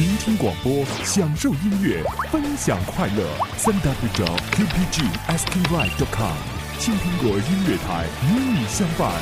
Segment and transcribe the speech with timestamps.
[0.00, 3.22] 聆听广播，享受音乐，分享快乐。
[3.58, 6.34] 三 w 点 qpg sky dot com，
[6.78, 9.12] 青苹果音乐台与你相伴。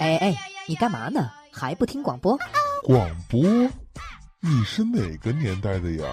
[0.00, 0.36] 哎哎，
[0.66, 1.30] 你干嘛呢？
[1.52, 2.36] 还不听广播？
[2.82, 3.40] 广播？
[4.40, 6.08] 你是哪个年代的呀？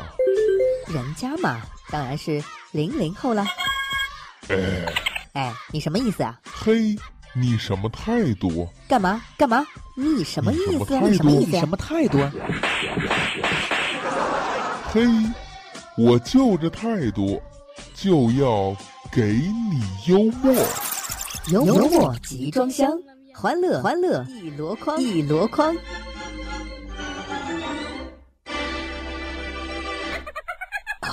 [0.90, 1.60] 人家嘛，
[1.90, 2.40] 当然是
[2.72, 3.44] 零零后了。
[4.50, 4.58] 哎
[5.34, 6.40] 哎，你什么意思啊？
[6.44, 6.96] 嘿，
[7.34, 8.68] 你什么态度？
[8.88, 9.66] 干嘛干嘛？
[9.96, 11.68] 你什么意思什么态度你什么意思什？
[11.68, 12.32] 么态度啊？
[14.92, 15.02] 嘿，
[15.98, 17.42] 我就这态度，
[17.94, 18.76] 就要
[19.12, 20.54] 给你幽默。
[21.52, 22.92] 幽默集装箱，
[23.34, 25.76] 欢乐欢乐一箩筐一箩筐。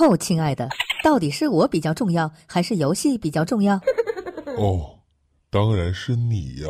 [0.01, 0.68] 哦， 亲爱的，
[1.02, 3.76] 到底是我比较重要，还是游戏比较重要？
[4.56, 4.95] 哦，
[5.56, 6.69] 当然是你呀、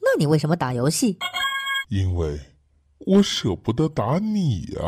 [0.00, 1.18] 那你为什么打游戏？
[1.90, 2.40] 因为
[3.00, 4.80] 我舍不得打你呀、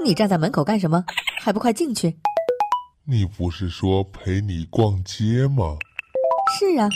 [0.04, 1.04] 你站在门口干什么？
[1.40, 2.16] 还不快进去！
[3.04, 5.76] 你不是说陪你逛街吗？
[6.58, 6.88] 是啊，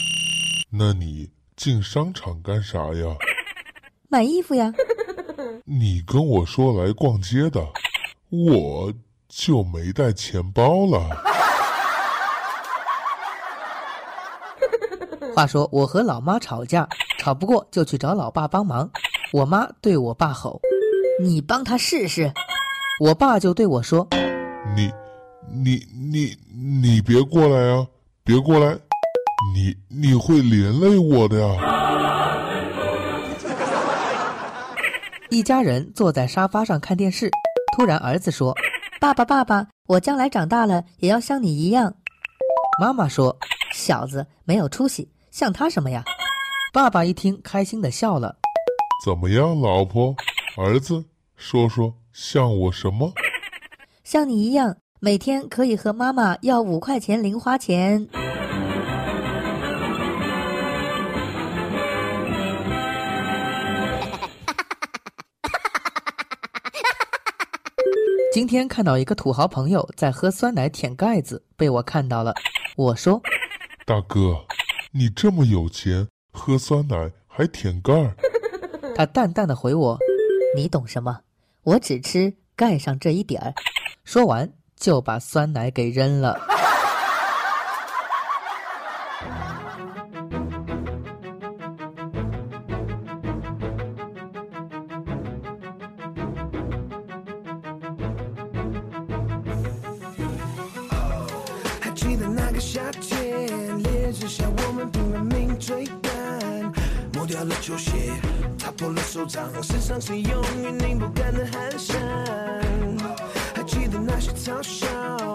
[0.72, 3.17] 那你进商场干啥呀？
[4.11, 4.75] 买衣服呀。
[5.65, 7.65] 你跟我说来逛街的，
[8.31, 8.92] 我
[9.31, 11.09] 就没带钱包了。
[15.34, 18.91] 话说我和老妈吵架，吵不过就去找老爸帮忙。
[19.33, 20.61] 我妈对我爸吼，
[21.22, 22.33] 你帮他试试。
[23.00, 24.06] 我爸就对我说
[24.77, 24.92] 你，
[25.48, 27.87] 你，你，你别过来啊！
[28.25, 28.77] 别过来，
[29.55, 31.47] 你你会连累我的呀
[35.31, 37.31] ！：“一家人坐在沙发上看电视，
[37.77, 38.55] 突然儿子说，
[39.01, 41.95] 爸爸，爸爸，我将来长大了也要像你一样。
[42.79, 43.34] 妈妈说，
[43.73, 46.05] 小子没有出息，像他什么呀？
[46.70, 48.37] 爸爸一听开心的笑了。
[49.03, 50.15] 怎么样，老婆，
[50.59, 51.03] 儿子，
[51.34, 53.10] 说说像我什么？
[54.05, 58.06] 像你一样，每天可以和妈妈要五块钱零花钱。
[68.32, 72.32] 今天看到一个土豪朋友在喝酸奶舔盖子，被我看到了。
[72.76, 73.20] 我说
[73.84, 74.36] 大哥，
[74.92, 78.14] 你这么有钱，喝酸奶还舔盖儿？
[78.94, 79.98] 他淡淡的回我，
[80.54, 81.22] 你懂什么？
[81.64, 83.52] 我只吃盖上这一点儿。
[84.04, 86.38] 说完就把酸奶给扔了。
[102.60, 106.72] 夏天，烈日下我们拼了命追赶，
[107.15, 108.12] 磨掉了球鞋，
[108.59, 111.98] 踏破了手掌，身上是永远拧不干的汗衫。
[113.54, 114.87] 还记得那些嘲笑，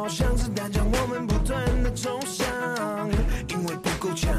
[0.07, 3.09] 像子弹将我们不断的重伤，
[3.49, 4.31] 因为不够强，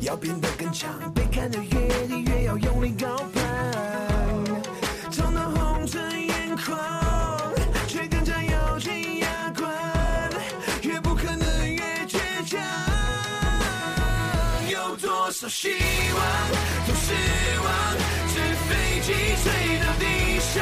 [0.00, 3.16] 要变得更强，被看得越低越要用力高
[15.46, 15.78] 有希望
[16.88, 17.14] 有失
[17.62, 17.66] 望，
[18.34, 18.34] 纸
[18.66, 19.12] 飞机
[19.44, 19.46] 坠
[19.78, 20.04] 到地
[20.40, 20.52] 上，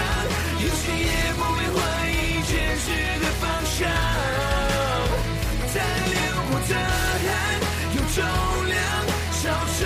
[0.60, 1.80] 有谁也不会怀
[2.10, 2.12] 疑
[2.42, 2.52] 坚
[2.84, 2.84] 持
[3.18, 3.88] 的方向。
[5.72, 6.12] 在流
[6.50, 7.26] 过的汗
[7.96, 8.16] 有重
[8.68, 8.76] 量，
[9.32, 9.80] 烧成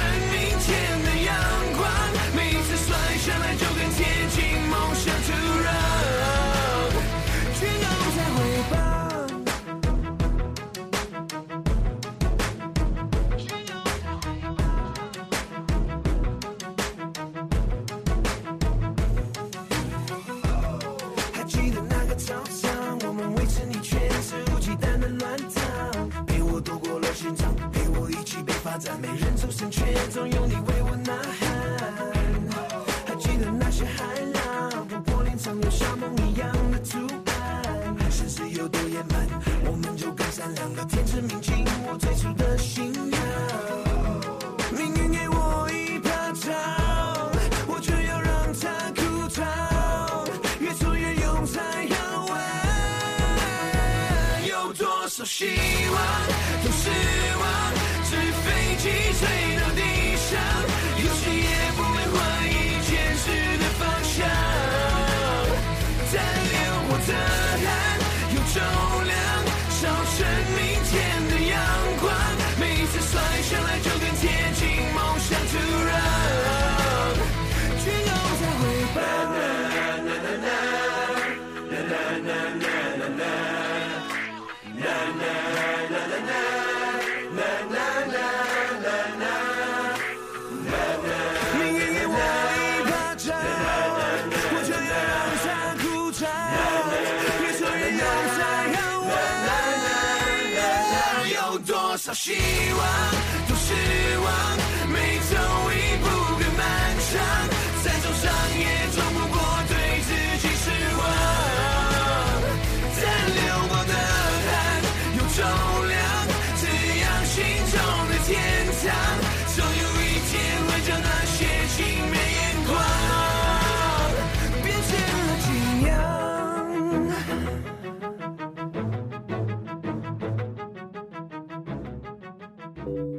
[102.09, 102.33] 少希
[102.73, 103.18] 望，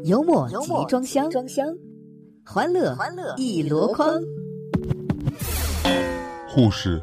[0.09, 0.55] 幽默集
[0.87, 1.67] 装箱，装箱，
[2.43, 4.19] 欢乐欢乐一箩筐。
[6.47, 6.99] 护士，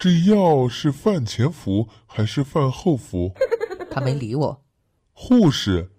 [0.00, 3.30] 这药是饭前服还是饭后服？
[3.90, 4.64] 他没理我。
[5.12, 5.90] 护士，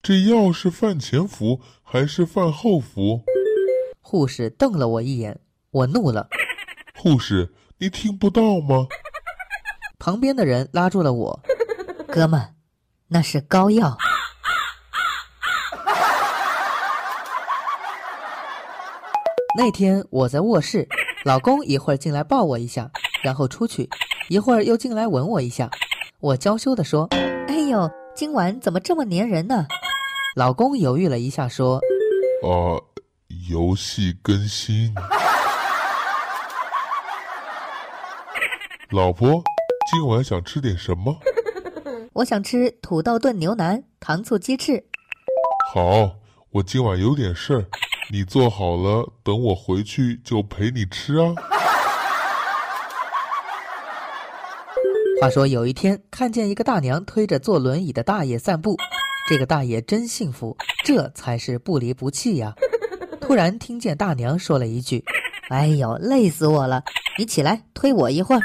[0.00, 3.20] 这药是饭前服还是饭后服？
[4.00, 5.38] 护士瞪了我一眼，
[5.72, 6.26] 我怒了。
[6.96, 8.86] 护士，你听不到吗？
[9.98, 11.40] 旁边的人拉住了我。
[12.06, 12.54] 哥们，
[13.08, 13.98] 那是膏药。
[19.58, 20.86] 那天我在卧室，
[21.24, 22.88] 老公一会儿进来抱我一下，
[23.24, 23.90] 然后出去，
[24.28, 25.68] 一会儿又进来吻我一下。
[26.20, 27.08] 我娇羞地说
[27.48, 29.66] 哎呦，今晚怎么这么粘人呢
[30.36, 31.80] ？：“老公犹豫了一下，说
[32.44, 32.78] 啊，
[33.50, 34.94] 游戏更新。
[38.90, 39.42] 老婆，
[39.90, 41.18] 今晚想吃点什么？
[42.12, 44.84] 我想吃土豆炖牛腩、糖醋鸡翅。
[45.74, 46.12] 好，
[46.50, 47.64] 我今晚有点事儿，
[48.10, 51.34] 你做好了，等我回去就陪你吃啊。
[55.20, 58.78] 话说有一天看见一个大娘推着坐轮椅的大爷散步，
[59.28, 60.56] 这个大爷真幸福，
[60.86, 62.54] 这才是不离不弃呀。
[63.20, 65.04] 突然听见大娘说了一句
[65.50, 66.82] 哎呦，累死我了！
[67.18, 68.40] 你起来推我一会儿。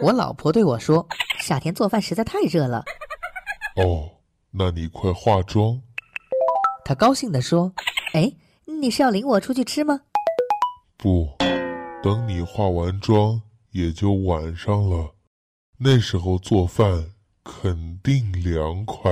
[0.00, 1.04] 我老婆对我说
[1.40, 2.84] 夏天做饭实在太热了，
[3.76, 4.10] 哦，
[4.50, 5.80] 那你快化妆。
[6.84, 7.72] 他高兴地说
[8.12, 8.30] 哎，
[8.66, 10.02] 你是要领我出去吃吗？
[10.98, 11.28] 不，
[12.02, 13.40] 等你化完妆
[13.70, 15.14] 也就晚上了，
[15.78, 19.10] 那时候做饭肯定凉快。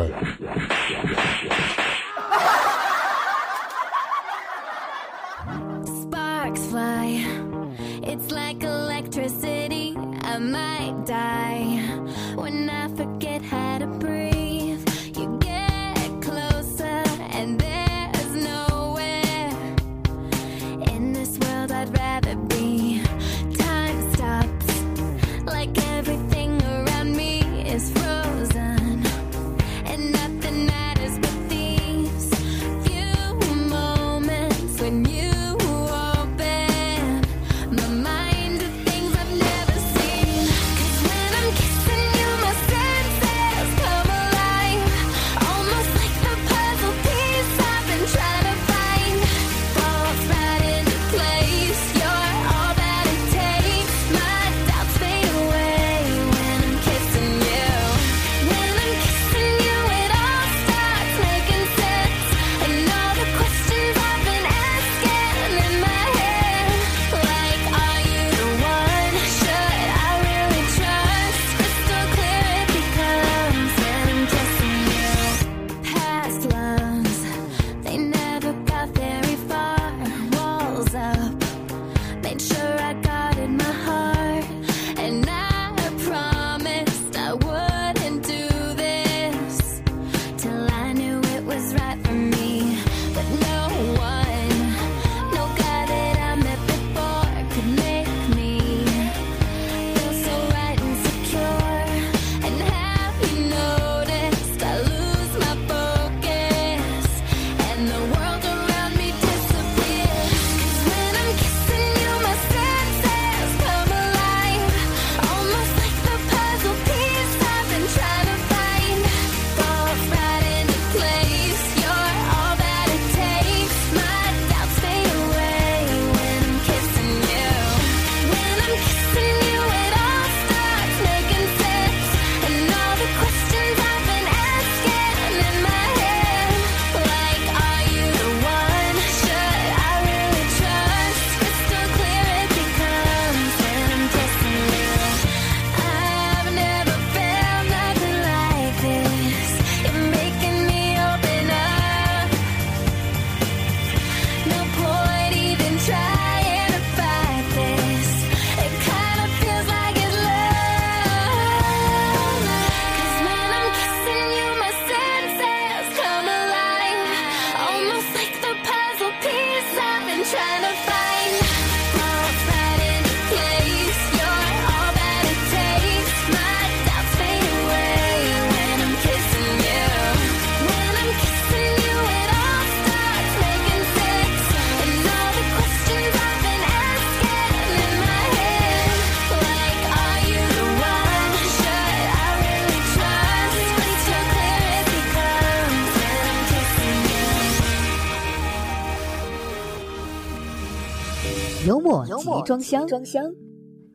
[202.21, 203.25] 集装箱，装箱，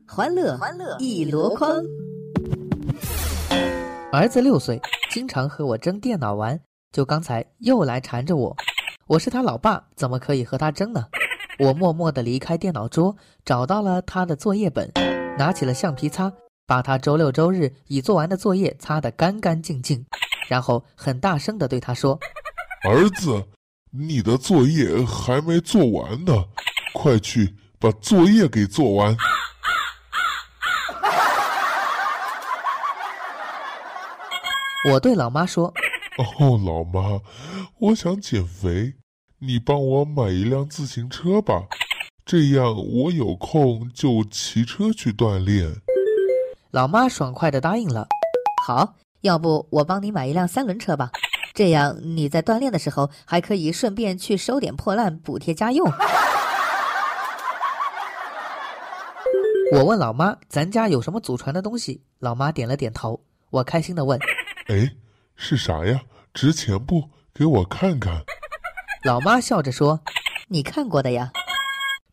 [0.07, 1.79] 欢乐欢乐一箩筐。
[4.11, 6.59] 儿子六岁，经常和我争电脑玩，
[6.91, 8.57] 就刚才又来缠着我。
[9.05, 11.05] 我是他老爸，怎么可以和他争呢？
[11.59, 13.15] 我默默地离开电脑桌，
[13.45, 14.91] 找到了他的作业本，
[15.37, 16.33] 拿起了橡皮擦，
[16.65, 20.03] 把他周六周日已做完的作业擦得干干净净，
[20.49, 22.19] 然后很大声地对他说
[22.89, 23.43] ：“儿子，
[23.91, 26.33] 你的作业还没做完呢，
[26.91, 27.53] 快去
[27.85, 29.15] 把作业给做完。
[34.91, 35.71] ”我对老妈说
[36.17, 37.21] ：“哦，老妈，
[37.79, 38.93] 我想减肥，
[39.39, 41.63] 你帮我买一辆自行车吧，
[42.25, 45.75] 这样我有空就骑车去锻炼。”
[46.71, 48.07] 老妈爽快地答应了。
[48.65, 51.11] 好，要不我帮你买一辆三轮车吧，
[51.53, 55.91] 这样你在锻炼的时候还可以顺便去收点破烂补贴家用。
[59.71, 63.21] 我问老妈：“咱家有什么祖传的东西？”老妈点了点头。
[63.49, 64.19] 我开心的问。
[64.67, 64.91] 哎，
[65.35, 66.01] 是啥呀？
[66.33, 67.09] 值钱不？
[67.33, 68.23] 给我看看。
[69.03, 70.01] 老妈笑着说
[70.49, 71.31] ：“你看过的呀。”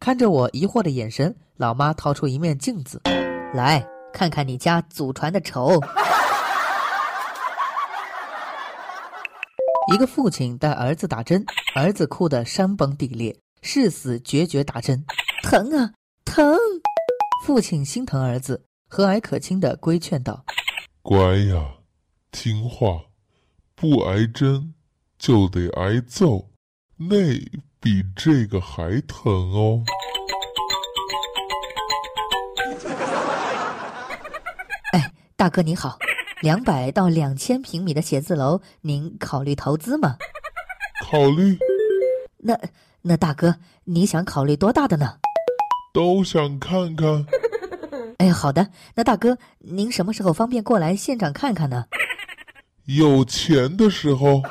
[0.00, 3.00] 看着我疑惑的眼神，老妈掏出一面镜子，
[3.54, 5.80] 来看看你家祖传的丑。
[9.92, 11.44] 一个父亲带儿子打针，
[11.74, 15.04] 儿子哭得山崩地裂，誓死决绝打针，
[15.42, 15.92] 疼啊
[16.24, 16.58] 疼！
[17.42, 20.44] 父亲心疼儿子，和蔼可亲的规劝道
[21.02, 21.78] ：“乖呀。”
[22.30, 23.06] 听话，
[23.74, 24.72] 不挨针
[25.18, 26.50] 就得挨揍，
[26.96, 27.16] 那
[27.80, 29.82] 比这个还疼哦。
[34.94, 35.98] 哎，大哥你好，
[36.42, 40.16] 两百到两千平米的写字楼，您考虑投资吗？
[41.04, 41.58] 考虑。
[42.38, 42.56] 那
[43.02, 45.18] 那大哥，你想考虑多大的呢？
[45.92, 47.26] 都想看看。
[48.18, 51.86] 哎，好的，那大哥您什么时候方便过来现场看看呢？
[52.86, 54.42] 有钱的时候。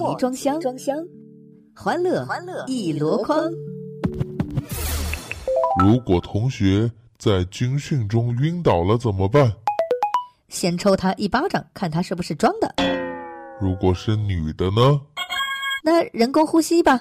[0.00, 0.96] 集装箱，装箱，
[1.76, 3.38] 欢乐欢乐一箩筐。
[5.78, 9.52] 如果同学在军训中晕倒了怎么办？
[10.48, 12.74] 先抽他一巴掌，看他是不是装的。
[13.60, 14.98] 如果是女的呢？
[15.84, 16.98] 那人工呼吸吧。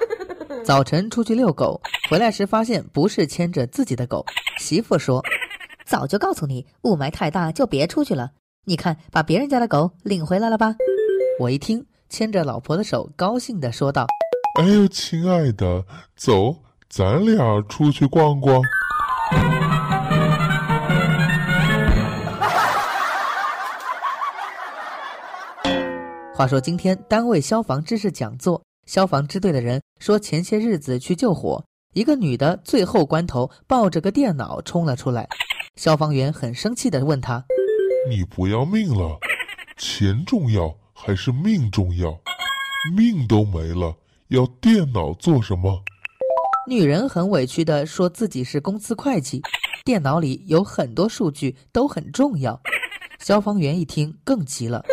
[0.62, 4.22] 早晨出去遛狗，回来时发现不是牵着自己的狗。
[4.58, 5.24] 媳妇说
[5.88, 8.32] ：“早就告诉你，雾霾太大就别出去了。
[8.64, 10.76] 你看，把别人家的狗领回来了吧？”
[11.40, 14.06] 我一听，牵着老婆的手，高兴地说道
[14.60, 16.56] ：“哎呦，亲爱的，走，
[16.88, 18.62] 咱俩出去逛逛。”
[26.34, 35.26] 话说今天单位消防知识讲座，消防支队的人说，前些日子去救火，一个女的最后关头抱着个电脑冲了出来，
[35.76, 37.44] 消防员很生气地问她
[38.08, 39.18] ：“你不要命了？
[39.76, 42.18] 钱重要还是命重要？
[42.96, 43.94] 命都没了，
[44.28, 45.82] 要电脑做什么？”
[46.66, 49.42] 女人很委屈的说自己是公司会计，
[49.84, 52.60] 电脑里有很多数据都很重要。
[53.18, 54.84] 消防员一听更急了。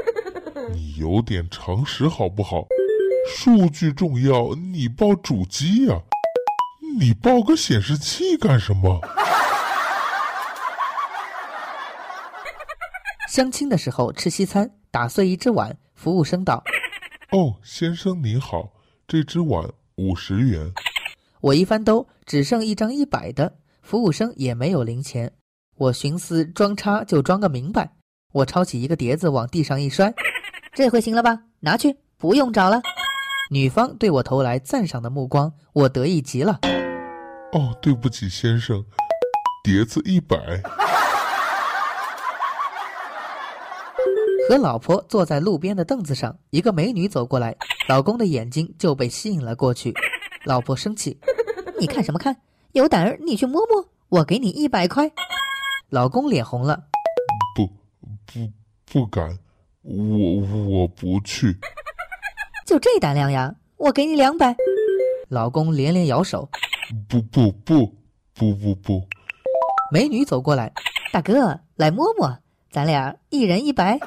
[0.73, 2.67] 你有点常识好不好？
[3.29, 6.01] 数据重要，你报主机呀，
[6.99, 8.99] 你报个显示器干什么？
[13.37, 16.63] 相亲的时候吃西餐，打碎一只碗，服务生道
[17.29, 18.73] ：“哦，先生你好，
[19.07, 19.63] 这只碗
[19.97, 20.73] 五十元。”
[21.39, 25.31] 我一翻兜，只剩一张一百的，服务生也没有零钱。
[25.75, 27.93] 我寻思装叉就装个明白，
[28.33, 30.11] 我抄起一个碟子往地上一摔。
[30.73, 31.43] 这回行了吧？
[31.59, 32.81] 拿去，不用找了。
[33.51, 36.59] 女方对我投来赞赏的目光，我得意极了。
[37.51, 38.83] 哦，对不起，先生，
[39.63, 40.35] 碟子一百。
[44.47, 47.55] 和老婆坐在路边的凳子上，一个美女走过来，
[47.89, 49.93] 老公的眼睛就被吸引了过去。
[50.45, 51.19] 老婆生气
[51.79, 52.35] ：“你看什么看？
[52.71, 55.11] 有胆儿你去摸摸，我给你一百块。”
[55.89, 56.85] 老公脸红了
[57.55, 57.67] ：“不，
[58.25, 58.51] 不，
[58.85, 59.37] 不敢。”
[59.83, 59.95] 我
[60.67, 61.55] 我不去，
[62.65, 63.55] 就这胆量呀！
[63.77, 64.53] 我给你两百。
[65.29, 66.49] 老公连连摇手，
[67.07, 67.95] 不不不
[68.33, 69.01] 不不不。
[69.89, 70.73] 美女走过来，
[71.13, 72.37] 大哥来摸摸，
[72.69, 73.97] 咱俩一人一百。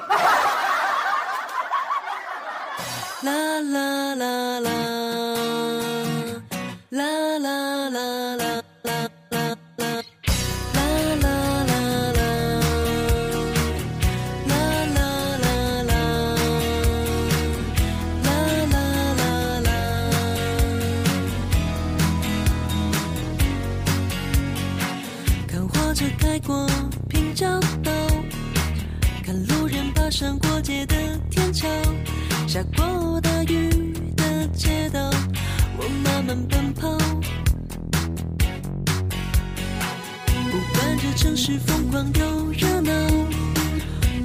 [41.15, 42.91] 城市疯狂又热闹，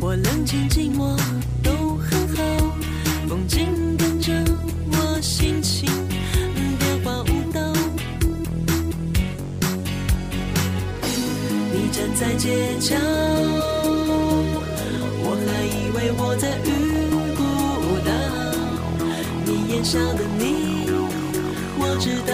[0.01, 1.18] 我冷静寂寞
[1.62, 2.42] 都很好。
[3.29, 4.33] 风景跟着
[4.92, 5.90] 我心情
[6.79, 7.61] 变化舞蹈。
[11.72, 12.96] 你站在街角。
[15.29, 16.68] 我还以为我在遇
[17.35, 17.40] 不
[18.07, 18.11] 到
[19.44, 20.88] 你眼笑的你，
[21.79, 22.33] 我知道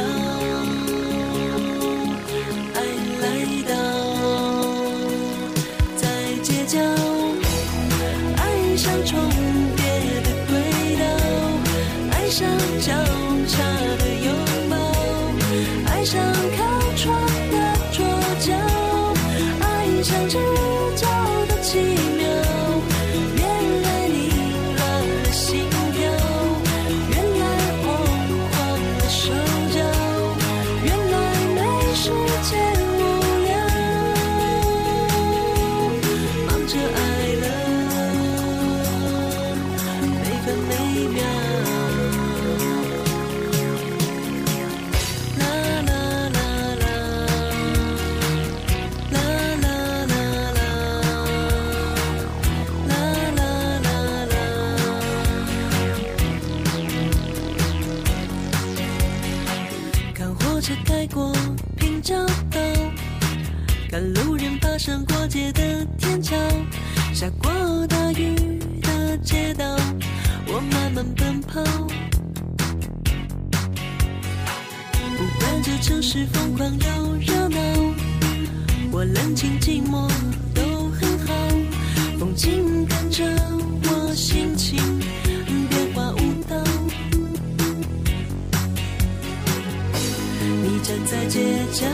[90.83, 91.39] 站在街
[91.73, 91.87] 角，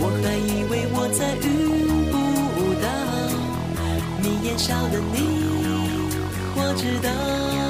[0.00, 1.46] 我还以为我在遇
[2.10, 2.86] 不到
[4.22, 5.16] 你眼笑的你，
[6.54, 7.67] 我知道。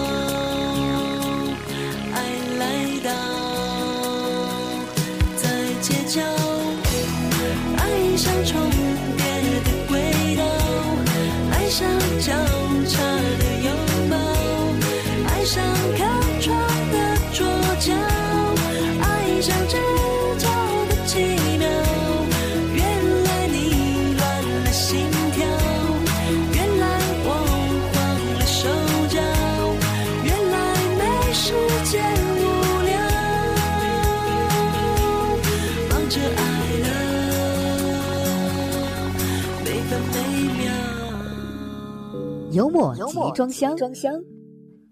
[42.79, 43.77] 默集装箱，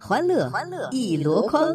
[0.00, 0.50] 欢乐
[0.90, 1.72] 一箩筐。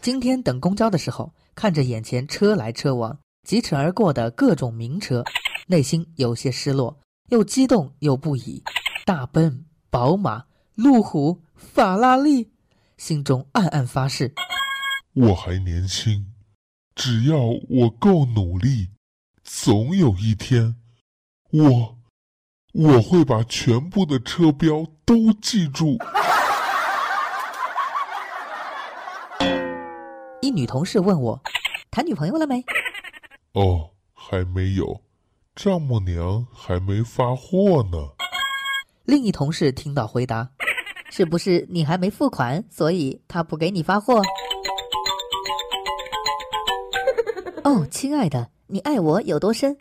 [0.00, 5.22] 今天等公交的时候，看着眼前车来车往、疾驰而过的各种名车，
[5.66, 8.62] 内心有些失落，又激动又不已。
[9.04, 12.50] 大奔、宝马、路虎、法拉利，
[12.96, 14.32] 心中暗暗发誓：
[15.12, 16.32] 我还年轻，
[16.94, 17.36] 只要
[17.68, 18.88] 我够努力，
[19.44, 20.76] 总有一天，
[21.50, 21.98] 我
[22.72, 25.98] 我会把全部的车标都记住。
[30.40, 31.40] 一女同事问我，
[31.90, 32.64] 谈女朋友了没？
[33.52, 35.02] 哦，还没有，
[35.54, 37.98] 丈母娘还没发货呢。
[39.04, 40.48] 另一同事听到回答：
[41.10, 44.22] 是不是你还没付款，所以他不给你发货？
[47.64, 49.76] 哦，亲爱的，你爱我有多深？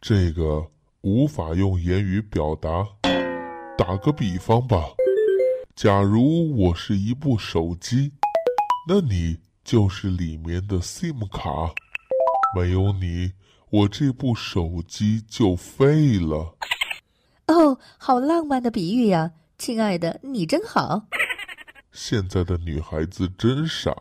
[0.00, 0.64] 这个
[1.02, 2.86] 无法用言语表达。
[3.76, 4.84] 打个比方吧，
[5.74, 8.12] 假如我是一部手机，
[8.86, 11.74] 那你就是里面的 SIM 卡。
[12.54, 13.32] 没有你，
[13.70, 16.56] 我这部手机就废了。
[17.48, 21.08] 哦，好浪漫的比喻呀，亲爱的，你真好。
[21.90, 23.92] 现在的女孩子真傻，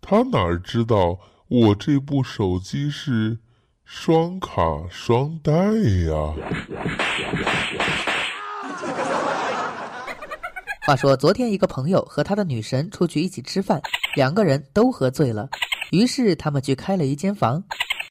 [0.00, 3.38] 她哪儿知道我这部手机是
[3.84, 6.14] 双卡双待呀？
[10.86, 13.80] 话说，昨天一个朋友和他的女神出去一起吃饭，
[14.14, 15.48] 两个人都喝醉了，
[15.92, 17.64] 于是他们去开了一间房，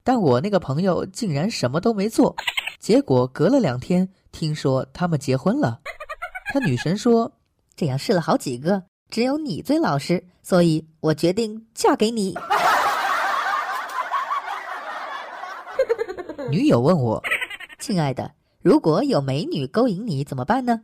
[0.03, 2.35] 但我那个朋友竟然什么都没做，
[2.79, 5.81] 结果隔了两天，听说他们结婚了。
[6.53, 7.31] 他女神说，
[7.75, 12.35] 这样试了好几个，只有你最老实，所以我决定嫁给你。
[16.51, 17.23] 女友问我，
[17.79, 20.81] 亲爱的，如果有美女勾引你怎么办呢？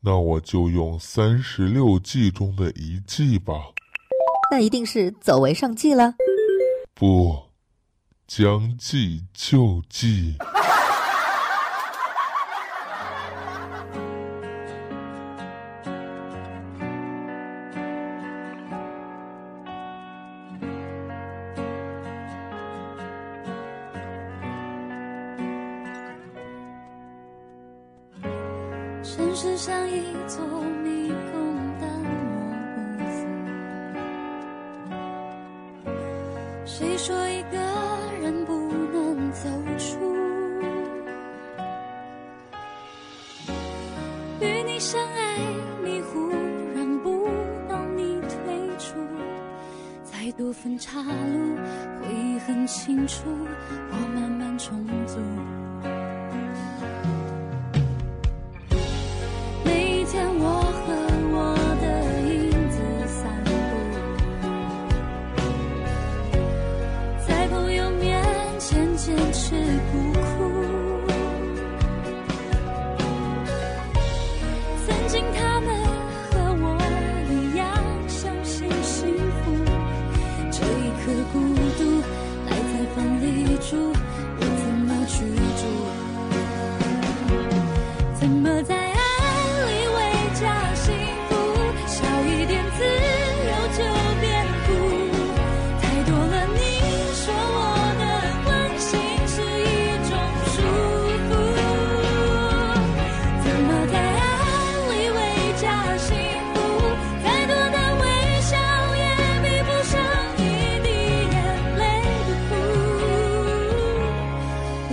[0.00, 3.54] 那我就用三十六计中的一计吧。
[4.50, 6.14] 那一定是走为上计了。
[6.94, 7.44] 不，
[8.26, 10.36] 将计就计。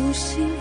[0.02, 0.61] 无心